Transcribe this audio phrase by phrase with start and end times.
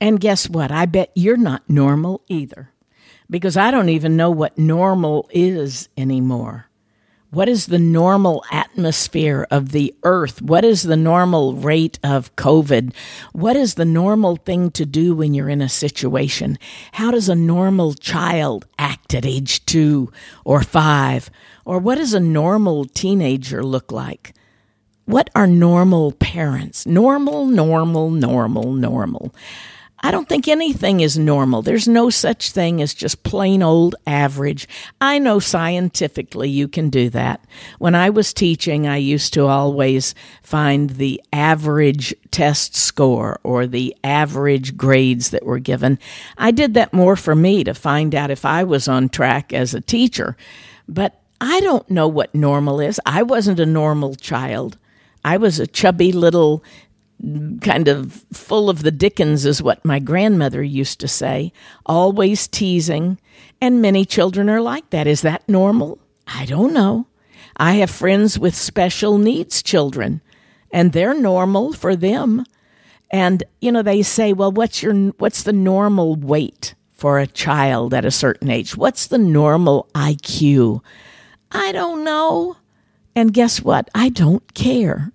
[0.00, 0.70] And guess what?
[0.70, 2.70] I bet you're not normal either.
[3.28, 6.68] Because I don't even know what normal is anymore.
[7.30, 10.40] What is the normal atmosphere of the earth?
[10.40, 12.94] What is the normal rate of COVID?
[13.32, 16.56] What is the normal thing to do when you're in a situation?
[16.92, 20.12] How does a normal child act at age two
[20.44, 21.28] or five?
[21.64, 24.32] Or what does a normal teenager look like?
[25.04, 26.86] What are normal parents?
[26.86, 29.34] Normal, normal, normal, normal.
[30.00, 31.62] I don't think anything is normal.
[31.62, 34.68] There's no such thing as just plain old average.
[35.00, 37.44] I know scientifically you can do that.
[37.78, 43.96] When I was teaching, I used to always find the average test score or the
[44.04, 45.98] average grades that were given.
[46.36, 49.72] I did that more for me to find out if I was on track as
[49.72, 50.36] a teacher.
[50.86, 53.00] But I don't know what normal is.
[53.06, 54.78] I wasn't a normal child.
[55.24, 56.62] I was a chubby little
[57.60, 61.52] kind of full of the dickens, is what my grandmother used to say,
[61.84, 63.18] always teasing.
[63.60, 65.06] And many children are like that.
[65.06, 65.98] Is that normal?
[66.26, 67.06] I don't know.
[67.56, 70.20] I have friends with special needs children,
[70.70, 72.44] and they're normal for them.
[73.10, 77.94] And you know, they say, "Well, what's your what's the normal weight for a child
[77.94, 78.76] at a certain age?
[78.76, 80.82] What's the normal IQ?"
[81.50, 82.56] I don't know.
[83.14, 83.88] And guess what?
[83.94, 85.12] I don't care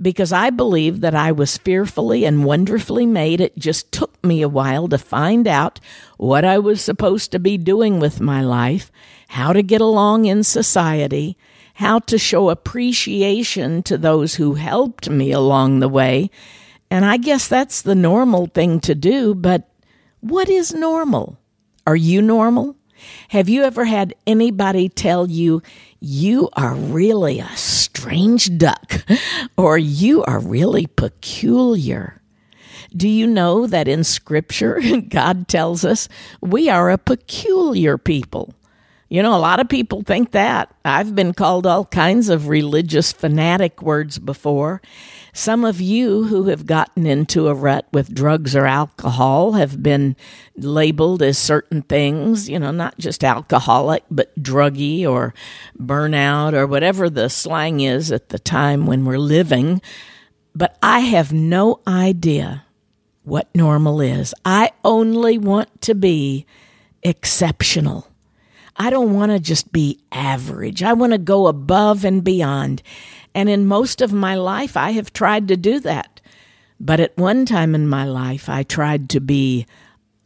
[0.00, 3.40] because I believe that I was fearfully and wonderfully made.
[3.40, 5.80] It just took me a while to find out
[6.16, 8.90] what I was supposed to be doing with my life,
[9.28, 11.36] how to get along in society,
[11.74, 16.30] how to show appreciation to those who helped me along the way.
[16.90, 19.70] And I guess that's the normal thing to do, but
[20.20, 21.38] what is normal?
[21.86, 22.76] Are you normal?
[23.28, 25.62] Have you ever had anybody tell you
[26.00, 27.56] you are really a
[28.00, 29.04] strange duck
[29.58, 32.22] or you are really peculiar?
[32.96, 36.08] Do you know that in Scripture, God tells us
[36.40, 38.54] we are a peculiar people?
[39.12, 40.72] You know, a lot of people think that.
[40.84, 44.80] I've been called all kinds of religious fanatic words before.
[45.32, 50.14] Some of you who have gotten into a rut with drugs or alcohol have been
[50.56, 55.34] labeled as certain things, you know, not just alcoholic, but druggy or
[55.76, 59.82] burnout or whatever the slang is at the time when we're living.
[60.54, 62.64] But I have no idea
[63.24, 64.34] what normal is.
[64.44, 66.46] I only want to be
[67.02, 68.09] exceptional.
[68.80, 70.82] I don't want to just be average.
[70.82, 72.82] I want to go above and beyond.
[73.34, 76.22] And in most of my life, I have tried to do that.
[76.80, 79.66] But at one time in my life, I tried to be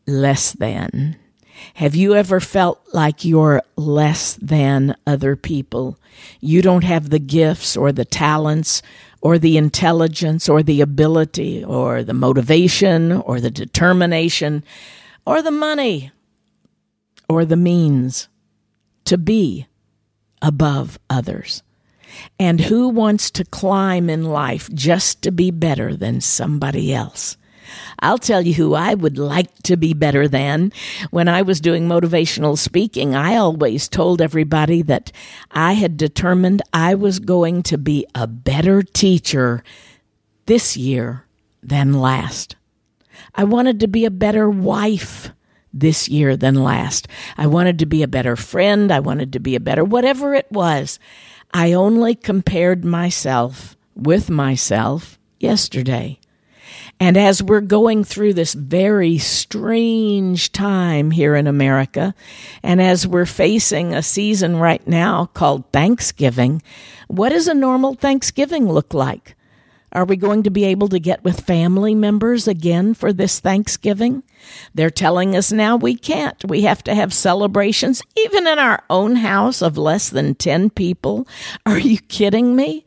[0.07, 1.17] less than.
[1.75, 5.99] Have you ever felt like you're less than other people?
[6.41, 8.83] You don't have the gifts or the talents
[9.21, 14.63] or the intelligence or the ability or the motivation or the determination
[15.27, 16.13] or the money
[17.29, 18.29] or the means
[19.05, 19.67] to be
[20.43, 21.63] above others.
[22.39, 27.37] And who wants to climb in life just to be better than somebody else?
[28.01, 30.73] I'll tell you who I would like to be better than.
[31.11, 35.11] When I was doing motivational speaking, I always told everybody that
[35.51, 39.65] I had determined I was going to be a better teacher
[40.47, 41.25] this year
[41.63, 42.57] than last.
[43.35, 45.31] I wanted to be a better wife
[45.75, 47.09] this year than last.
[47.37, 48.91] I wanted to be a better friend.
[48.91, 50.99] I wanted to be a better whatever it was.
[51.53, 56.19] I only compared myself with myself yesterday.
[57.01, 62.15] And as we're going through this very strange time here in America,
[62.63, 66.63] and as we're facing a season right now called Thanksgiving,
[67.09, 69.37] what does a normal Thanksgiving look like?
[69.95, 74.25] Are we going to be able to get with family members again for this Thanksgiving?
[74.75, 76.45] They're telling us now we can't.
[76.45, 81.29] We have to have celebrations, even in our own house of less than 10 people.
[81.65, 82.85] Are you kidding me?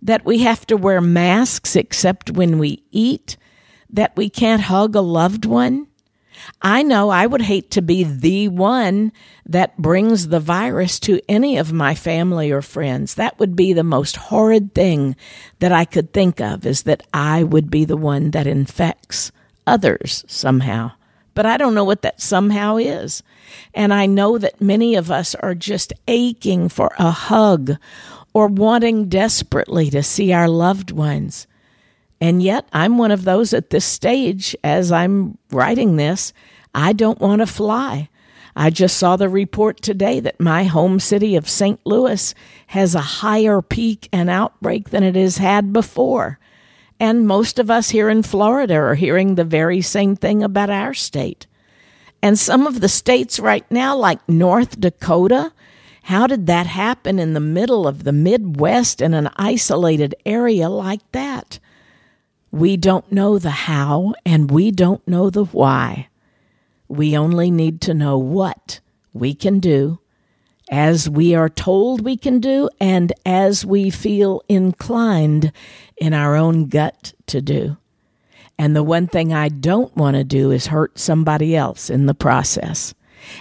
[0.00, 3.36] That we have to wear masks except when we eat?
[3.90, 5.88] That we can't hug a loved one?
[6.62, 9.12] I know I would hate to be the one
[9.46, 13.14] that brings the virus to any of my family or friends.
[13.14, 15.16] That would be the most horrid thing
[15.58, 19.32] that I could think of is that I would be the one that infects
[19.66, 20.92] others somehow.
[21.34, 23.22] But I don't know what that somehow is.
[23.74, 27.76] And I know that many of us are just aching for a hug
[28.32, 31.46] or wanting desperately to see our loved ones.
[32.24, 36.32] And yet, I'm one of those at this stage, as I'm writing this,
[36.74, 38.08] I don't want to fly.
[38.56, 41.78] I just saw the report today that my home city of St.
[41.84, 42.34] Louis
[42.68, 46.38] has a higher peak and outbreak than it has had before.
[46.98, 50.94] And most of us here in Florida are hearing the very same thing about our
[50.94, 51.46] state.
[52.22, 55.52] And some of the states right now, like North Dakota,
[56.04, 61.02] how did that happen in the middle of the Midwest in an isolated area like
[61.12, 61.58] that?
[62.54, 66.06] We don't know the how and we don't know the why.
[66.86, 68.78] We only need to know what
[69.12, 69.98] we can do
[70.70, 75.50] as we are told we can do and as we feel inclined
[75.96, 77.76] in our own gut to do.
[78.56, 82.14] And the one thing I don't want to do is hurt somebody else in the
[82.14, 82.94] process.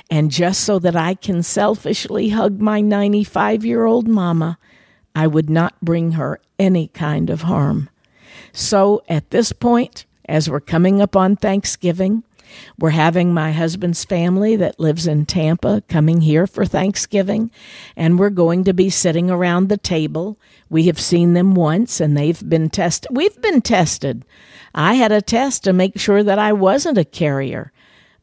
[0.09, 4.57] And just so that I can selfishly hug my 95 year old mama,
[5.15, 7.91] I would not bring her any kind of harm.
[8.51, 12.23] So at this point, as we're coming up on Thanksgiving,
[12.77, 17.51] we're having my husband's family that lives in Tampa coming here for Thanksgiving,
[17.95, 20.37] and we're going to be sitting around the table.
[20.69, 23.09] We have seen them once and they've been tested.
[23.15, 24.25] We've been tested.
[24.75, 27.71] I had a test to make sure that I wasn't a carrier.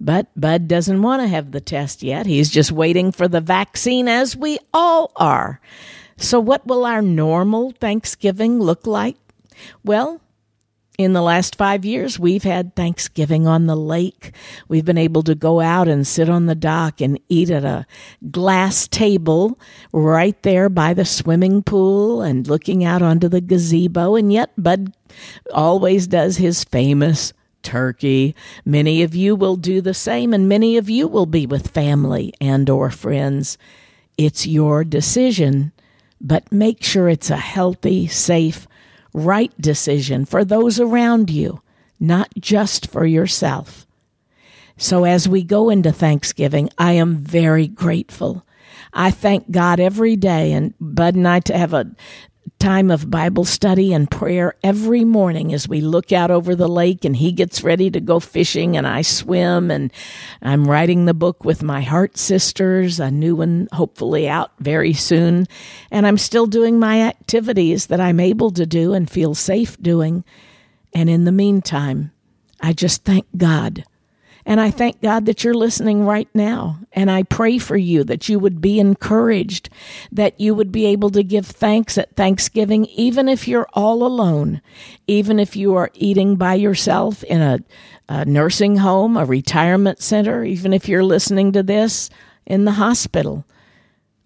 [0.00, 2.24] But Bud doesn't want to have the test yet.
[2.24, 5.60] He's just waiting for the vaccine, as we all are.
[6.16, 9.16] So, what will our normal Thanksgiving look like?
[9.84, 10.20] Well,
[11.00, 14.32] in the last five years, we've had Thanksgiving on the lake.
[14.68, 17.86] We've been able to go out and sit on the dock and eat at a
[18.30, 19.58] glass table
[19.92, 24.14] right there by the swimming pool and looking out onto the gazebo.
[24.14, 24.92] And yet, Bud
[25.54, 28.34] always does his famous turkey.
[28.66, 32.34] Many of you will do the same, and many of you will be with family
[32.42, 33.56] and or friends.
[34.18, 35.72] It's your decision,
[36.20, 38.66] but make sure it's a healthy, safe,
[39.12, 41.62] right decision for those around you,
[41.98, 43.86] not just for yourself.
[44.76, 48.46] So as we go into Thanksgiving, I am very grateful.
[48.92, 51.90] I thank God every day, and Bud and I have a
[52.58, 57.04] time of Bible study and prayer every morning as we look out over the lake
[57.04, 59.90] and he gets ready to go fishing and I swim and
[60.42, 65.46] I'm writing the book with my heart sisters, a new one hopefully out very soon.
[65.90, 70.22] And I'm still doing my activities that I'm able to do and feel safe doing.
[70.92, 72.12] And in the meantime,
[72.60, 73.84] I just thank God
[74.50, 76.80] and I thank God that you're listening right now.
[76.92, 79.70] And I pray for you that you would be encouraged,
[80.10, 84.60] that you would be able to give thanks at Thanksgiving, even if you're all alone,
[85.06, 87.60] even if you are eating by yourself in a,
[88.08, 92.10] a nursing home, a retirement center, even if you're listening to this
[92.44, 93.46] in the hospital.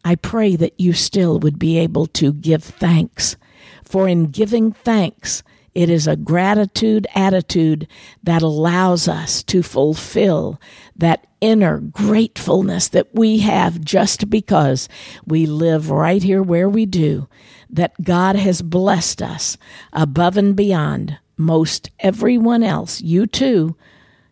[0.06, 3.36] I pray that you still would be able to give thanks.
[3.82, 5.42] For in giving thanks,
[5.74, 7.88] it is a gratitude attitude
[8.22, 10.60] that allows us to fulfill
[10.96, 14.88] that inner gratefulness that we have just because
[15.26, 17.28] we live right here where we do,
[17.68, 19.58] that God has blessed us
[19.92, 23.76] above and beyond most everyone else, you too,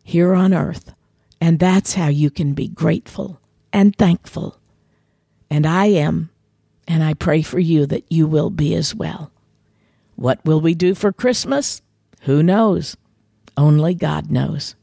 [0.05, 0.95] here on earth.
[1.41, 3.41] And that's how you can be grateful
[3.73, 4.57] and thankful.
[5.51, 6.31] And I am,
[6.87, 9.33] and I pray for you that you will be as well.
[10.23, 11.83] What will we do for Christmas?
[12.21, 12.97] Who knows?
[13.57, 14.77] Only God knows.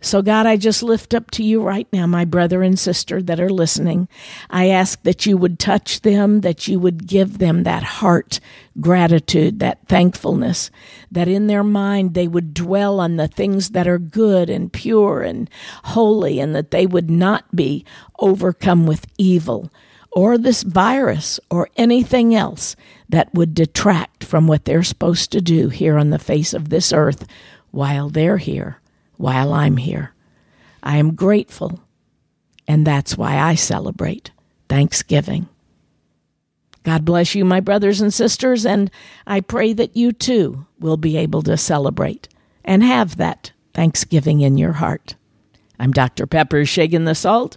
[0.00, 3.38] So, God, I just lift up to you right now, my brother and sister that
[3.38, 4.08] are listening.
[4.50, 8.40] I ask that you would touch them, that you would give them that heart
[8.80, 10.72] gratitude, that thankfulness,
[11.12, 15.22] that in their mind they would dwell on the things that are good and pure
[15.22, 15.48] and
[15.84, 17.84] holy, and that they would not be
[18.18, 19.70] overcome with evil
[20.12, 22.76] or this virus or anything else
[23.08, 26.92] that would detract from what they're supposed to do here on the face of this
[26.92, 27.26] earth
[27.70, 28.80] while they're here,
[29.16, 30.12] while I'm here.
[30.82, 31.80] I am grateful,
[32.66, 34.30] and that's why I celebrate
[34.68, 35.48] Thanksgiving.
[36.82, 38.90] God bless you, my brothers and sisters, and
[39.26, 42.28] I pray that you too will be able to celebrate
[42.64, 45.14] and have that Thanksgiving in your heart.
[45.78, 46.26] I'm Dr.
[46.26, 47.56] Pepper Shaking the Salt.